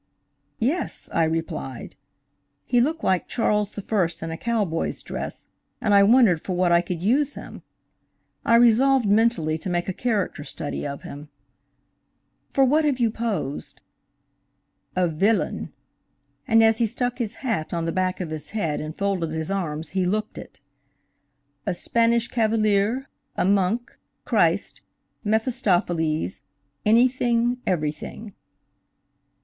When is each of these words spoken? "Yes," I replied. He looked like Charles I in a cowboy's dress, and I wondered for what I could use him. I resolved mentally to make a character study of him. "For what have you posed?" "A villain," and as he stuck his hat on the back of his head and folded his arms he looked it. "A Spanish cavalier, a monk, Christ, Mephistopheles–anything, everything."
"Yes," 0.57 1.11
I 1.13 1.25
replied. 1.25 1.95
He 2.65 2.81
looked 2.81 3.03
like 3.03 3.27
Charles 3.27 3.77
I 3.77 4.09
in 4.25 4.31
a 4.31 4.35
cowboy's 4.37 5.03
dress, 5.03 5.47
and 5.79 5.93
I 5.93 6.01
wondered 6.01 6.41
for 6.41 6.53
what 6.55 6.71
I 6.71 6.81
could 6.81 7.03
use 7.03 7.35
him. 7.35 7.61
I 8.43 8.55
resolved 8.55 9.05
mentally 9.05 9.59
to 9.59 9.69
make 9.69 9.87
a 9.87 9.93
character 9.93 10.43
study 10.43 10.87
of 10.87 11.03
him. 11.03 11.29
"For 12.49 12.65
what 12.65 12.83
have 12.83 12.99
you 12.99 13.11
posed?" 13.11 13.81
"A 14.95 15.07
villain," 15.07 15.71
and 16.47 16.63
as 16.63 16.79
he 16.79 16.87
stuck 16.87 17.19
his 17.19 17.35
hat 17.45 17.71
on 17.71 17.85
the 17.85 17.91
back 17.91 18.19
of 18.19 18.31
his 18.31 18.49
head 18.57 18.81
and 18.81 18.95
folded 18.97 19.29
his 19.29 19.51
arms 19.51 19.89
he 19.89 20.07
looked 20.07 20.39
it. 20.39 20.59
"A 21.67 21.75
Spanish 21.75 22.27
cavalier, 22.27 23.07
a 23.35 23.45
monk, 23.45 23.95
Christ, 24.25 24.81
Mephistopheles–anything, 25.23 27.61
everything." 27.67 28.33